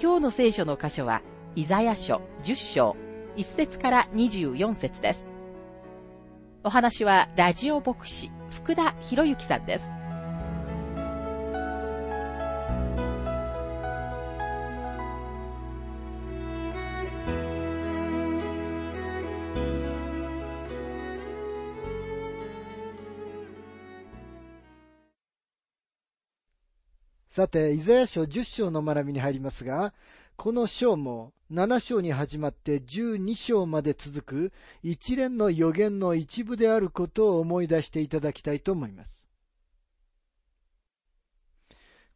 [0.00, 1.22] 今日の聖書の箇所は、
[1.54, 2.96] イザヤ書10章、
[3.36, 5.28] 1節から24節です。
[6.64, 10.01] お話は、ラジオ牧師、福田博之さんです。
[27.32, 29.94] さて、イザヤ書10章の学びに入りますが、
[30.36, 34.52] この章も7章に始まって12章まで続く
[34.82, 39.30] 一連の予言の一部であることを思い出していただきたいと思います。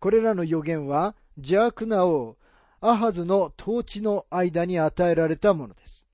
[0.01, 2.37] これらの予言は邪悪な王、
[2.83, 6.11] アハズの統治の間に与えられたものです。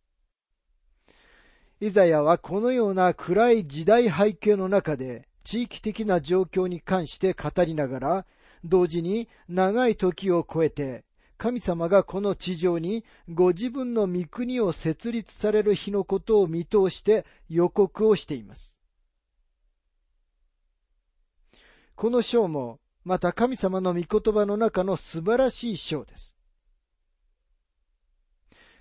[1.80, 8.26] イザヤはこのような暗い時代背景の中で地域的な状況に関して語りながら
[8.64, 11.04] 同時に長い時を超えて、
[11.38, 18.76] 神様がこの地上にご自分の御国を設立される日のことを見通して予告をしています。
[21.96, 26.36] この章もまた神様の御言葉の中の素晴らしい章です。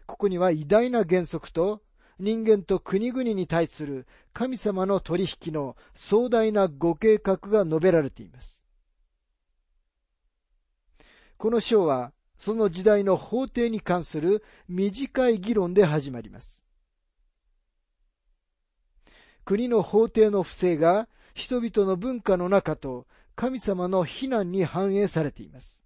[0.06, 1.82] ここには偉大な原則と
[2.20, 8.61] 人間と国々に対する神様の取引の壮大なご計画が述べられています。
[11.42, 16.64] この章は、その時代の法廷に関する短い議論で始まります。
[19.44, 25.82] 国の法廷の不正が人々の文化の中と神様の非難に反映されています。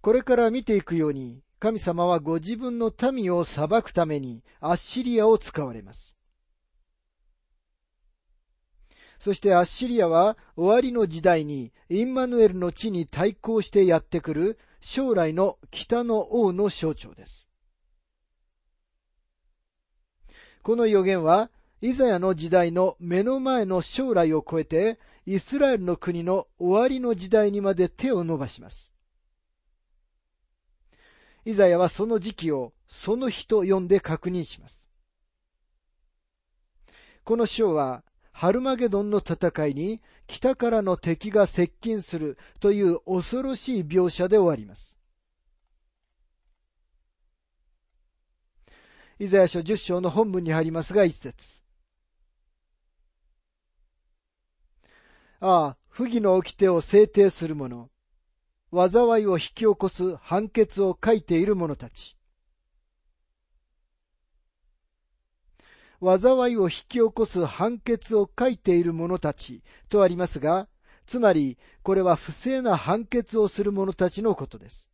[0.00, 6.16] これから見ていくように、神様はご自分の民を裁くためにアッシリアを使われます。
[9.24, 17.48] そしてアッシリアは終わりの時代にインマヌエルの地に対抗してやってくる将来の北の王の象徴です。
[20.62, 28.92] この予言はイザヤの時代の目の前の将来を超えてイスラエルの国の終わりの時代にまで手を伸ばします。
[31.46, 34.90] イザヤはその時期をその日と呼んで確認します。
[37.24, 38.04] この章は
[38.36, 44.98] ハルマゲドンの戦いに北からの敵が接近するという恐ろしい描写で終わります。
[49.20, 51.62] イザヤ書10章の本文に入りますが一節。
[55.38, 57.88] ああ、不義の掟を制定する者、
[58.72, 62.13] 災いを引き起こす判決を書いている者たち。
[66.04, 70.68] 災いを引き起こす判決を書いている者たちとありますが、
[71.06, 74.90] つまり、これは不正な判決をする者たちのことです。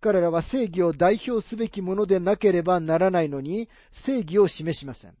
[0.00, 5.16] 彼らは正義を代表すべきものでなければならないのに、正義を示しません。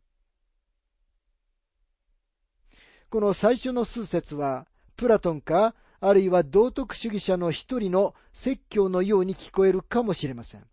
[3.10, 4.66] この最初の数節は、
[4.96, 10.66] プラトンか、あるいは道徳主義者の一人の説教のように聞こえるかもしれません。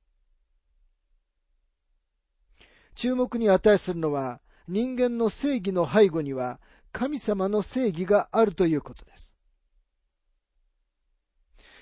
[2.95, 6.59] 注目に値するのは、人間の正義の背後には
[6.91, 9.37] 神様の正義があるということです。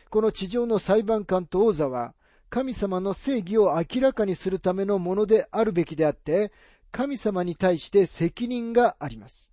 [0.09, 2.15] この地上の裁判官と王座は、
[2.49, 6.51] 神様の正義を明らかにするためのものであるべきであって、
[6.91, 9.51] 神様に対して責任があります。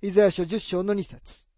[0.00, 1.51] イザヤ書10章の2節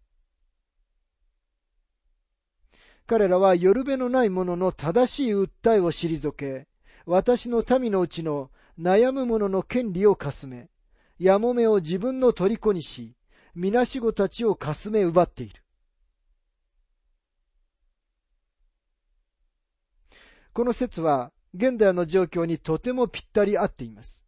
[3.07, 6.67] 彼らは夜べのない者の正しい訴えを退け、
[7.05, 8.49] 私の民のうちの
[8.79, 10.69] 悩む者の権利をかすめ、
[11.19, 13.15] やもめを自分の虜にし、
[13.53, 15.61] みなしごたちをかすめ奪っている。
[20.51, 24.25] この説は、現代の状況にとてもぴったり合っています。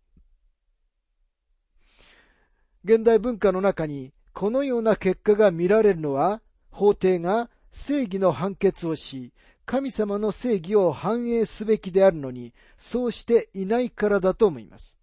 [2.83, 9.31] 現代文化の中にこのような結果が見られるのは、法廷が正義の判決をし、
[9.65, 14.97] 神様の正義を反映すべきであるのに、そうしていないからだと思います。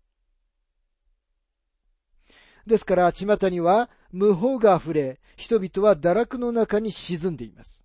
[2.67, 7.85] ですから、巷には無法が溢れ、人々は堕落の中に沈んでいます。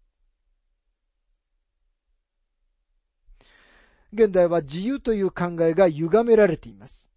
[4.11, 7.11] 現代は自由という考えが歪められています。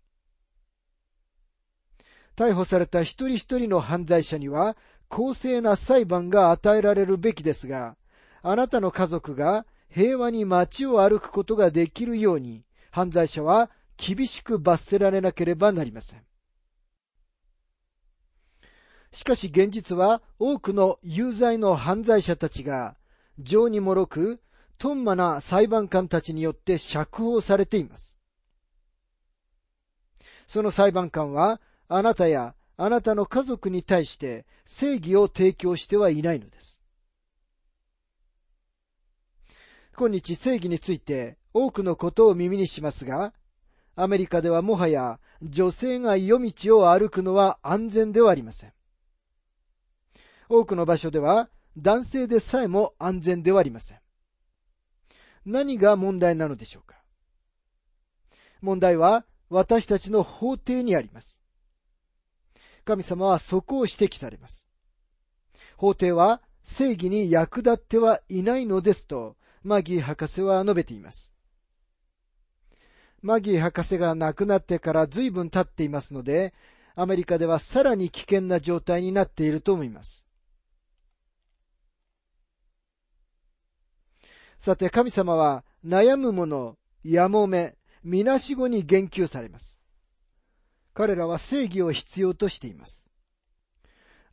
[2.36, 4.76] 逮捕された一人一人の犯罪者には
[5.12, 7.96] 公正な裁判が与えられるべきですが、
[8.40, 16.22] あなたの家族が平和に街を歩くことができるように、犯罪者は厳しく罰せられなければなりません。
[19.12, 22.96] しかし現実は多くの有罪の犯罪者たちが
[23.38, 24.40] 情にもろく、
[24.78, 28.18] とんまな裁判官たちによって釈放されています。
[30.46, 36.80] その裁判官はあなたやあなたの家族に対して正義を提供してはいないのです。
[39.96, 43.34] 今日正義について多くのことを耳にしますが、
[43.94, 48.72] アメリカではもはや女性が夜道を歩くのは安全ではありません。
[50.48, 53.98] 多くの場所では男性でさえも安全ではありません。
[55.44, 56.96] 何が問題なのでしょうか？
[58.62, 61.41] 問題は私たちの法廷にあります。
[62.84, 64.66] 神様はそこを指摘されます。
[65.76, 71.34] 法廷は正義に役立ってはいないのですと、マギー博士は述べています。
[73.22, 76.54] マギー博士が亡くなってから随分経っていますので、
[76.94, 80.26] アメリカではさらに危険な状態になっていると思います。
[84.58, 89.81] さて神様は悩む者、やもめ、みなしごに言及されます。
[90.94, 93.08] 彼らは正義を必要としています。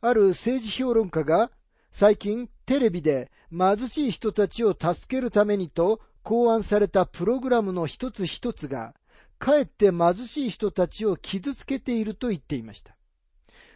[0.00, 1.50] ある政治評論家が
[1.92, 8.94] 最近テレビで貧しい人たちを助けるためにと考案されたプログラムの一つ一つが、
[9.38, 12.94] かえって貧しい人たちを傷つけていると言っていました。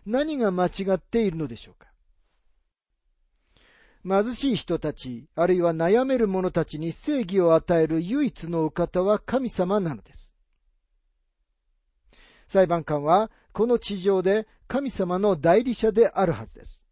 [0.06, 1.88] 何が間違っているのでしょうか？
[4.06, 10.33] 貧しい人たち、あるいは悩める者たちに正義を与える唯一のお方は神様なのです。
[12.46, 16.85] 裁判官は、この地上で神様の代理者であるはずです。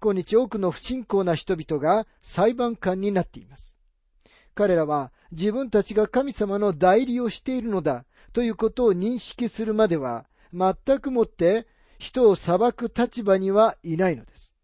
[0.00, 3.78] 今日多くの不信仰な人々が裁判官になっています。
[4.54, 11.66] 彼らは自分たちが神様の代理をしているのだということを認識するまでは全くもって
[11.98, 14.54] 人を裁く立場にはいないのです。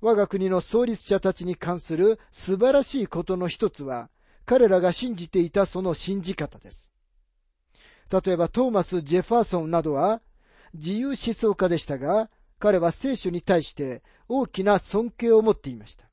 [0.00, 4.08] 我が国の創立者たちに関する素晴らしいことの一つは、
[4.50, 6.92] 彼らが信じていたその信じ方です。
[8.10, 10.22] 例えばトーマス・ジェファーソンなどは
[10.74, 16.06] 自由思想家でしたが、彼は聖書に対して大きな尊敬を持っていました。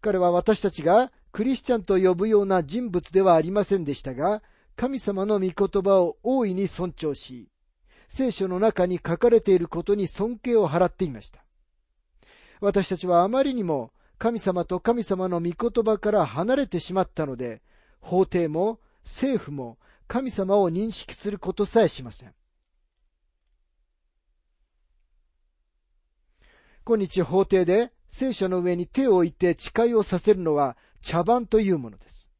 [0.00, 4.42] 彼は私たちがクリスチャンと呼ぶような人物ではありませんでしたが、
[4.74, 7.50] 神様の御言葉を大いに尊重し、
[8.08, 11.44] 聖書の中に書かれていることに尊敬を払っていました。
[12.62, 13.92] 私たちはあまりにも
[14.24, 17.60] 神様と神様の御言葉から離れてしまったので、
[18.00, 19.76] 法廷も政府も
[20.08, 22.32] 神様を認識することさえしません。
[26.86, 32.30] 今日法廷で聖書の上に手を置いて誓いをさせるのは茶番というものです。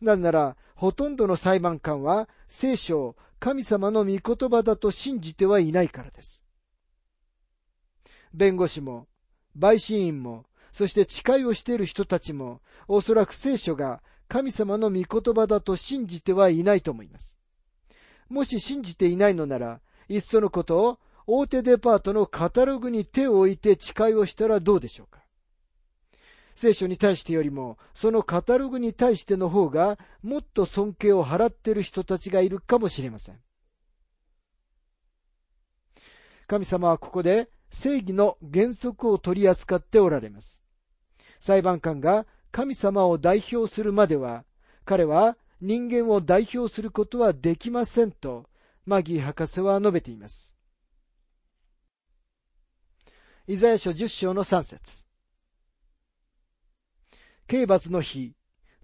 [0.00, 6.44] なぜなら、ほとんどの裁判官は聖書を神様の御言葉だと信じてはいないからです。
[8.32, 9.08] 弁護士も
[9.58, 17.38] 陪審員も、そして誓いをしている人たちも、おそらく聖書が神様の御言葉だと信じてはいないと思います。
[18.28, 25.20] もし信じていないのなら、いっそのことを大手デパートのカタログに手を置いて誓いをしたらどうでしょうか
[26.54, 33.40] 聖書に対してよりも、そのカタログに対しての方が、もっと尊敬を払っている人たちがいるかもしれません。
[36.46, 40.59] 神様はここで正義の原則を取り扱っておられます。
[41.40, 44.44] 裁判官が神様を代表するまでは、
[44.84, 48.48] 彼は人間を代表することはできませんと、
[48.84, 50.54] マギー博士は述べています。
[53.46, 55.04] イザヤ書10章の3節
[57.48, 58.34] 刑罰の日、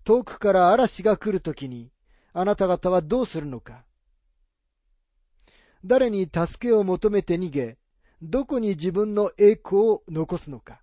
[0.02, 1.92] 遠くから嵐が来るときに、
[2.32, 3.84] あなた方はどうするのか
[5.84, 7.78] 誰に助けを求めて逃げ、
[8.22, 10.80] どこに自分の栄光を残すのか。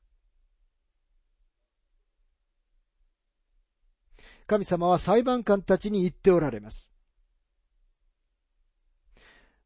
[4.46, 6.92] 神様は裁判官たちに言っておられます。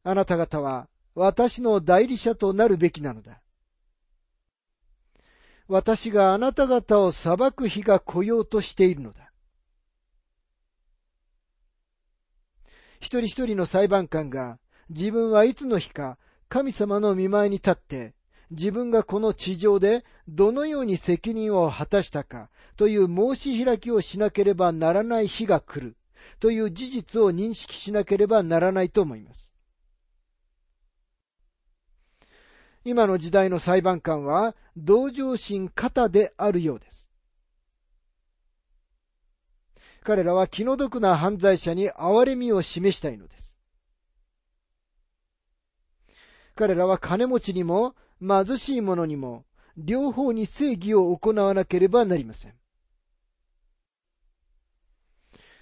[0.04, 3.40] あなた方は私の代理者となるべきなのだ。
[5.66, 9.32] 私があなた方を裁く日が来ようとしているのだ。
[13.00, 14.58] 一人一人の裁判官が
[14.90, 16.18] 自分はいつの日か
[16.48, 18.14] 神様の見舞いに立って
[18.50, 25.96] 自分がこの地上でどのように責任を果たしたかという申し開きをしなければならない日が来る
[26.40, 29.54] という事実を認識しなければならないと思います。
[32.84, 37.10] 今の時代の裁判官は同情心型であるようです。
[40.02, 43.56] 彼らは気の毒な犯罪者に憐れみを示したいのです。
[46.54, 49.44] 彼らは金持ちにも貧しい者にも
[49.76, 52.54] 両方に正義を行わなければなりません。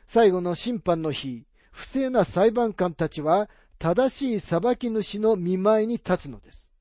[0.06, 6.72] 最後の審判の日、不正な裁判官たちは正しい裁き主の見舞いに立つのです。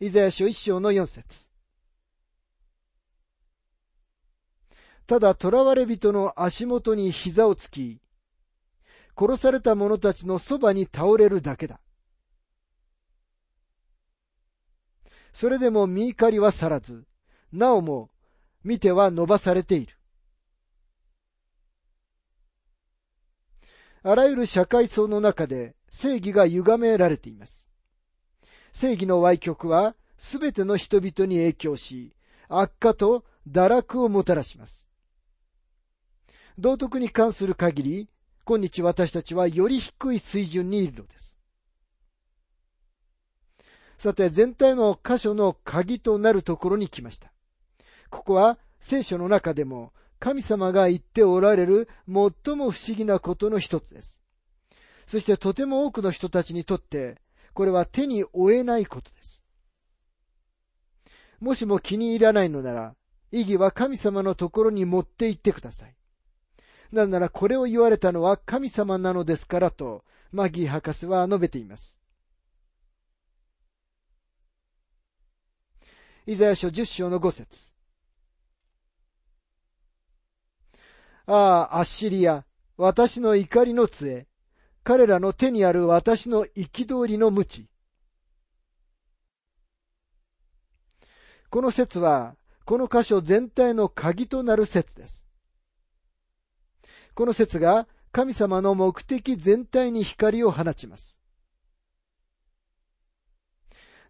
[0.00, 1.48] イザヤ書一章の四節
[5.06, 8.00] ただ囚われ人の足元に膝をつき、
[9.16, 11.80] 殺された者たちのそばに倒れるだけだ。
[15.32, 17.04] それでも見怒りは去らず、
[17.52, 18.10] なおも
[18.62, 19.96] 見ては伸ばされている。
[24.02, 27.68] あらゆる社会層の中で正義が歪められています。
[28.72, 32.14] 正義の歪曲はすべての人々に影響し、
[32.48, 34.88] 悪化と堕落をもたらします。
[36.58, 38.08] 道徳に関する限り、
[38.46, 41.38] 今日私たちはより低い水準にいるのです。
[43.98, 47.32] さて、全体の箇所の鍵となるところに来ました。
[48.10, 54.20] ここは聖書の中でも神様が言っておられる最も不思議なことの一つです。
[55.06, 57.20] そしてとても多くの人たちにとって、
[57.54, 59.44] これは手に負えないことです。
[61.40, 62.94] もしも気に入らないのなら、
[63.32, 65.94] 意義は神様のところに持って行ってください。
[66.94, 72.00] なぜならこれを言われたのは神様なのですからと、マギー博士は述べています。
[76.26, 77.74] イザヤ書10章の5節
[81.26, 82.44] ああ、アッシリア、
[82.76, 84.26] 私の怒りの杖、
[84.82, 87.68] 彼らの手にある私の憤りの無知。
[91.50, 95.23] この説は、この箇所全体の鍵となる説です。
[97.14, 101.20] この説が神様の目的全体に光を放ちます。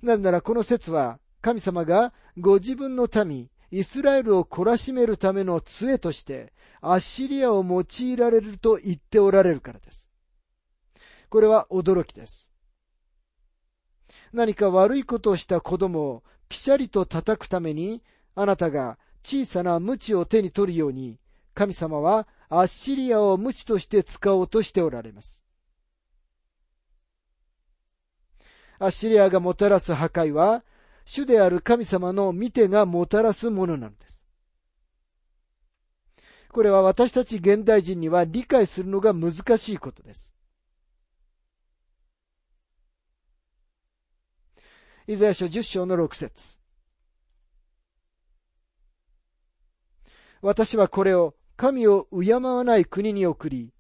[0.03, 10.09] なぜならこの説は神様がご自分の民、イスラエルを懲らしめるための杖として、アッシリアを用いられると言っておられるからです。
[11.29, 12.51] これは驚きです。
[14.33, 18.03] 何か悪いことをした子供をピシャリと叩くために、
[18.35, 21.19] あなたが小さな鞭を手に取るように、
[21.55, 22.27] 神様は
[22.61, 25.45] アッシリアを鞭として使おうとしておられます。
[28.79, 30.63] アッシリアがもたらす破壊は、
[31.05, 34.25] 主である神様の見てがもたらすものなのです。
[36.51, 40.35] これは私たち現代人には理解するのが難しいことです。
[45.07, 46.59] イザヤ書10章の6節
[50.41, 53.73] 私はこれを神を敬わない国に送り、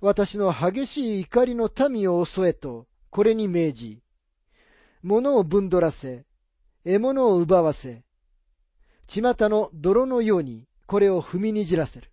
[0.00, 4.02] 私の激しい怒りの民を襲えと、これに命じ、
[5.02, 6.24] 物をぶんどらせ、
[6.84, 8.04] 獲物を奪わせ、
[9.08, 12.10] 巷の泥のようにこれを踏みにじらせる。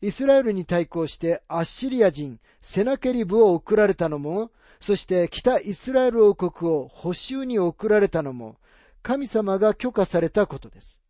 [0.00, 8.58] イスラエルに対抗してアッシリア人セナケリブを送られたのも、そして北イスラエル王国を補修に送られたのも、
[9.02, 11.02] 神様が許可されたことです。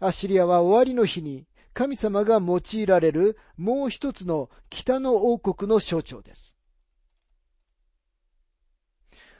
[0.00, 6.56] アッシリアは終わりの日に神様が用いられるもう一つの北の王国の象徴です。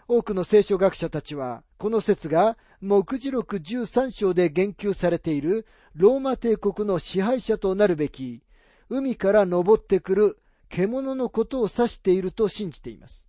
[0.08, 8.42] 多くの聖書学者たちは、この説が、目次録13章で言及されているローマ帝国の支配者となるべき、
[8.88, 10.38] 海から登ってくる
[10.68, 13.28] 獣のことを指していると信じています。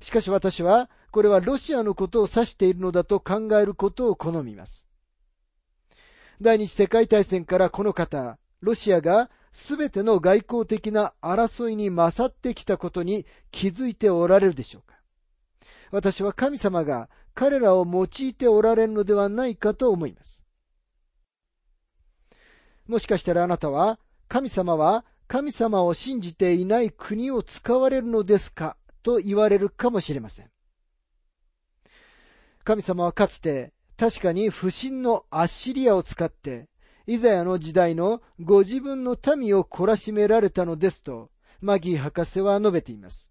[0.00, 4.86] しかし私は、これはロシアのことを指しているのだと考えることを好みます。
[6.40, 14.96] 第二次世界大戦からこの方、ロシアがすべての外交的な争いに勝ってきたことに気づいておられるでしょうか
[15.92, 20.44] 私は神様が彼らを用いておられるのではないかと思います。
[22.86, 23.98] もしかしたらあなたは、
[24.28, 28.76] 神様は神様を信じていない国を使われるのですか？
[29.04, 30.50] と言われるかもしれません。
[32.64, 36.68] 神様はかつて確かに不審のアッシリアを使って、
[37.06, 41.30] イザヤの時代のご自分の民を懲らしめられたのですと、
[41.60, 43.30] マギー博士は述べています。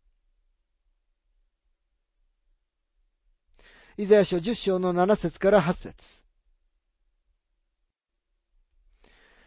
[3.98, 6.24] イザヤ書10章の7節から8節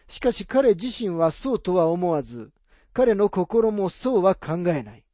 [0.09, 2.53] しかし彼自身はそうとは思わず、
[2.93, 5.06] 彼の心もそうは考えない。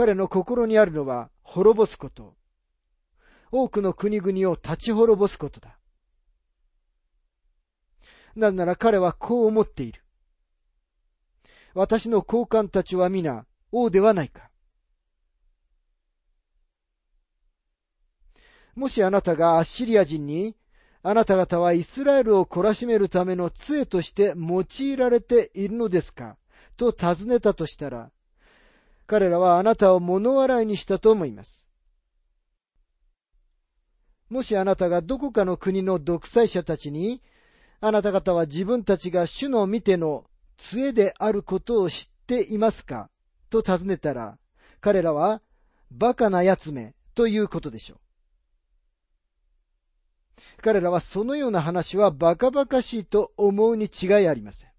[0.00, 2.34] 彼の心にあるのは滅ぼすこと。
[3.52, 5.78] 多くの国々を立ち滅ぼすことだ。
[8.34, 10.02] なぜなら彼はこう思っている。
[11.74, 14.48] 私の高官たちは皆王ではないか。
[18.74, 20.56] もしあなたがアッシリア人に、
[21.02, 26.38] あなた方はイスラエルを懲らしめるための杖として用いられているのですか？
[26.78, 28.10] と尋ねたとしたら、
[29.10, 31.68] 彼らはあなたを物笑いにしたと思います。
[34.28, 37.20] もしあなたがどこかの国の独裁者たちに、
[37.80, 40.26] あなた方は自分たちが主の見ての
[40.58, 43.10] 杖であることを知っていますか
[43.50, 44.38] と尋ねたら、
[44.80, 45.42] 彼らは、
[45.90, 47.98] バカな奴めということでしょう。
[50.62, 54.70] 彼らはそのような話はバカバカしいと思うに違いありません。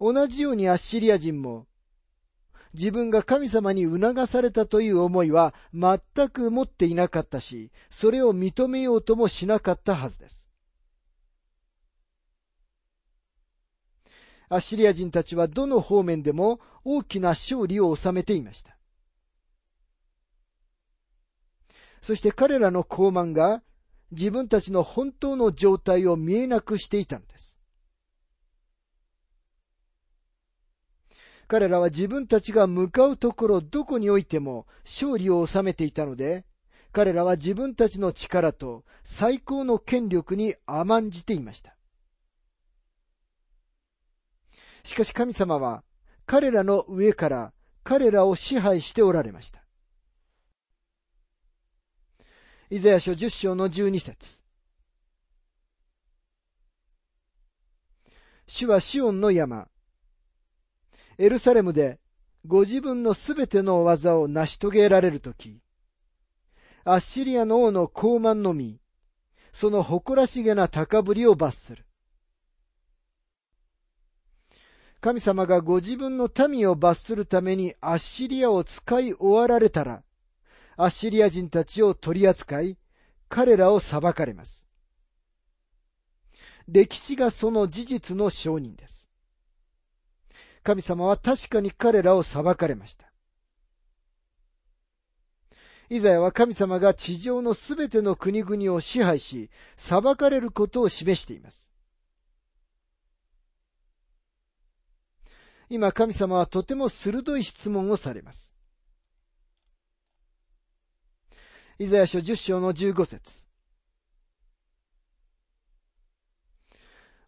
[0.00, 1.67] 同じようにアッシリア人も
[2.74, 10.50] 自分が神様に促されたという思いは全く持っていなかったし、それを認めようともしなかったはずです。
[14.50, 18.76] アッシリア人たちはどの方面でも大きな勝利を収めていました。
[22.00, 23.62] そして彼らの高慢が
[24.12, 27.57] 自分たちの本当の状態を見えなくしていたのです。
[31.48, 36.44] 彼らは自分たちが向かうところどこにおいても勝利を収めていたので、
[36.92, 41.74] 彼らは自分たちの力と最高の権力に甘んじていました。
[44.84, 45.84] しかし神様は
[46.26, 49.64] 彼らの上から彼らを支配しておられました。
[52.70, 54.42] イザヤ書10章の12節
[58.46, 59.68] 主はシオンの山、
[61.18, 61.98] エルサレムで
[62.46, 65.60] ご自分のすべての技を成し遂げられるとき、
[66.84, 68.80] アッシリアの王の高慢のみ、
[69.52, 71.84] その誇らしげな高ぶりを罰する。
[75.00, 80.02] 神様がご自分の民を罰するためにアッシリアを使い終わられたら、
[80.76, 82.78] アッシリア人たちを取り扱い、
[83.28, 84.68] 彼らを裁かれます。
[86.68, 89.07] 歴史がその事実の証人です。
[90.68, 93.10] 神様は確かに彼らを裁かれました。
[95.88, 101.72] イザヤは神様が地上のすべての国々を支配し、裁かれることを示しています。
[105.70, 108.54] 今神様はとても鋭い質問をされます。
[111.78, 113.47] イザヤ書10章の15節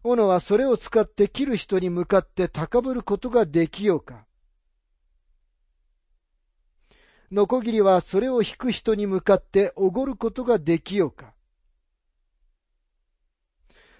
[0.03, 4.25] 斧はそれを使って切る人に向かって高ぶることができようか
[7.31, 11.33] ノコギリはそれを引く人に向かっておごることができようか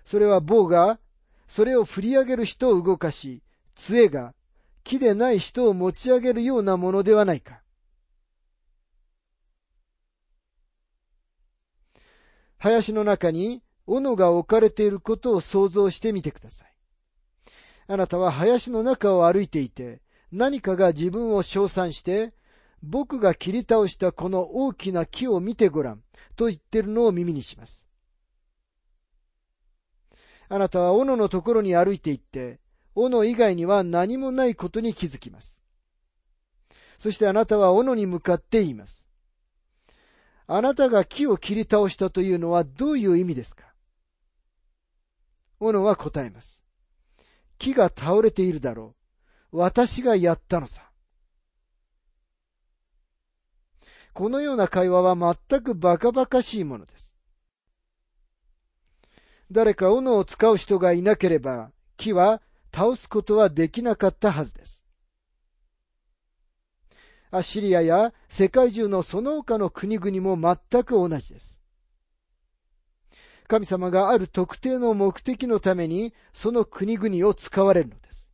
[0.03, 0.99] それは棒が
[1.51, 3.43] それを振り上げる人を動かし、
[3.75, 4.33] 杖が
[4.85, 7.61] 木でない人を持ち上げるようなものではないか。
[12.57, 13.61] 林の中に
[13.93, 16.73] 斧が置かれていることを想像してみてください。
[17.87, 20.01] あなたは林の中を歩いていて、
[20.31, 22.33] 何かが自分を称賛して、
[22.81, 26.01] 僕が切り倒したこの大きな木を見てごらん、
[26.37, 27.85] と言ってるのを耳にします。
[30.47, 32.61] あなたは斧のところに歩いていって、
[32.95, 35.61] 斧以外には何もないことに気づきます。
[36.97, 39.05] そしてあなたは斧に向かって言います。
[40.47, 43.70] あなたが木を切り倒したというのはどういう意味ですか？
[45.61, 46.65] 斧は答えます。
[47.59, 48.95] 木が倒れているだろ
[49.51, 49.57] う。
[49.59, 50.89] 私がやったのさ。
[54.13, 57.15] このような会話は全くバカバカしいものです。
[59.51, 62.41] 誰か斧を使う人がいなければ、木は
[62.73, 64.85] 倒すことはできなかったはずです。
[67.29, 71.60] アッシリアや世界中のその他の国々も全く同じです。
[73.51, 78.31] 神様がある特定の目的のためにその国々を使われるのです。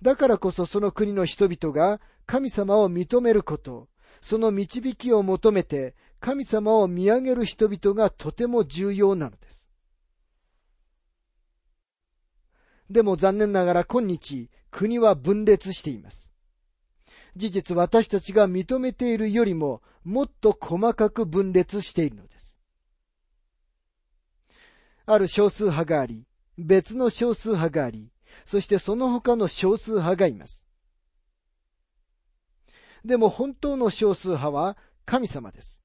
[0.00, 3.90] だからこそその国の人々が神様を認めること、
[4.22, 9.68] その導きを求めて神様を見上げる人々がとても重要なのです。
[12.88, 16.32] でも残念ながら今日、国は分裂しています。
[17.36, 22.56] 事実私たちが認めているよりももっと細かく分裂しているのです。
[25.04, 26.24] ある少数派があり、
[26.56, 28.12] 別の少数派があり、
[28.44, 30.64] そしてその他の少数派がいます。
[33.04, 35.82] でも本当の少数派は神様です。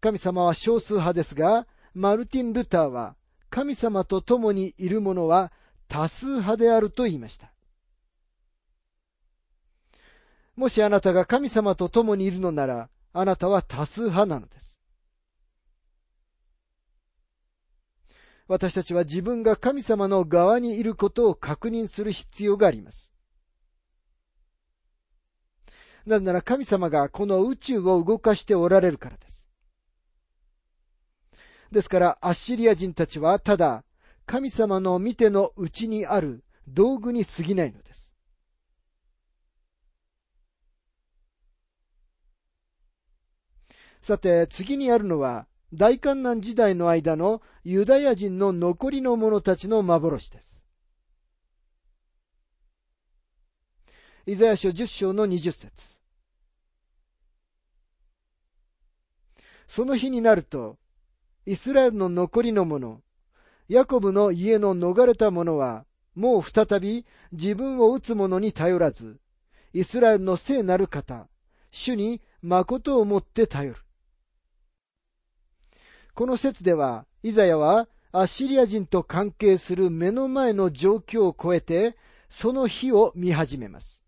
[0.00, 3.14] 神様は少数派ですが、マルティン・ルターは
[3.50, 5.52] 神様と共にいる者は
[5.86, 7.52] 多数派であると言いました。
[10.56, 14.78] もしあなたが神様と共にいるのなら、あなたは多数派なのです。
[18.46, 23.14] 私たちは自分が神様の側にいることを確認する必要があります。
[26.04, 29.48] なぜなら神様がこの宇宙を動かしておられるからです。
[31.72, 33.82] ですからアッシリア人たちはただ
[34.26, 38.05] 神様の見てのうちにある道具に過ぎないのです。
[44.06, 50.64] さて、次にあるのは、大観難時代の間のユダヤ人の残りの者たちの幻です。
[54.24, 56.00] イザヤ書10章の20節
[59.66, 60.78] その日になると、
[61.44, 63.00] イスラエルの残りの者、
[63.68, 69.18] ヤコブの家の逃れた者は、もう再び自分を打つ者に頼らず、
[69.72, 71.26] イスラエルの聖なる方、
[71.72, 73.85] 主に誠をもって頼る。
[76.16, 81.94] この説では、イザヤはアッシリア人と関係する目の前の状況を超えて、
[82.30, 84.02] その日を見始めます。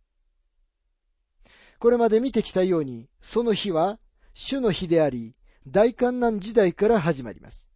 [1.78, 3.98] これまで見てきたように、その日は
[4.32, 5.34] 主の日であり、
[5.66, 7.68] 大観難時代から始まります。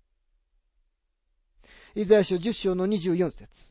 [1.95, 3.71] イザヤ書10章の24節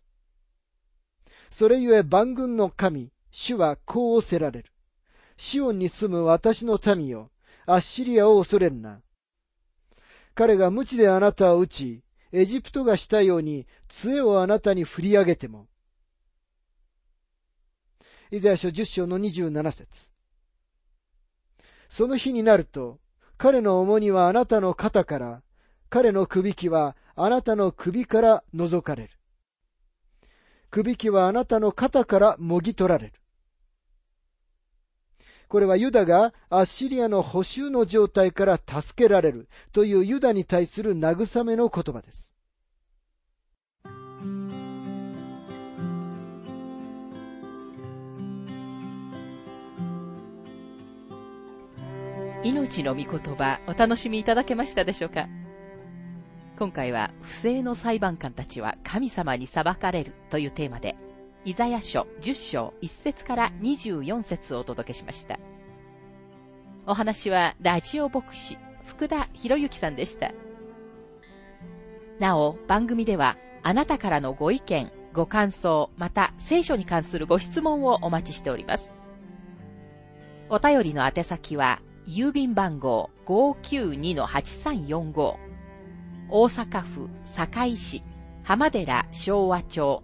[1.50, 4.72] それゆえ万軍の神、主はこうおせられる。
[5.38, 7.32] シオンに住む私の民よ、
[7.66, 9.02] アッシリアを恐れるな。
[10.34, 15.68] 彼が無知であなたを撃ち、エジプトがしたように杖をあなたに振り上げても。
[18.32, 20.12] イザヤ書10章の27節
[21.90, 23.00] その日になると、
[23.38, 25.44] 彼の重荷はあなたの肩から、
[25.90, 29.10] 彼の首輝はあなたの首から覗かれる。
[30.70, 33.14] 首輝はあなたの肩からもぎ取られる。
[35.52, 42.34] これはユダがアッシリアの補修の状態から助けられるというユダに対する慰めの言葉です。
[52.46, 55.28] 命の御言葉お楽しみいただけましたでしょうか？
[56.58, 60.96] 今回は不正の裁判官たちは神様に裁かれるというテーマで、
[61.44, 65.40] イザヤ書10章1節から24節をお届けしました。
[66.86, 70.34] お話はラジオ牧師福田博之さんでした。
[72.20, 78.94] なお、番組ではあなたからのご意見、ご感想、また聖書に関するご質問をお待ちしております。
[80.50, 85.38] お便りの宛先は、郵便番号592-8345
[86.30, 88.04] 大阪府堺市
[88.44, 90.04] 浜寺昭和町